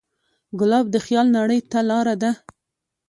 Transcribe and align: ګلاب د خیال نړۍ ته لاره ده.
ګلاب 0.59 0.85
د 0.91 0.95
خیال 1.05 1.27
نړۍ 1.37 1.59
ته 1.71 1.79
لاره 1.89 2.15
ده. 2.21 2.31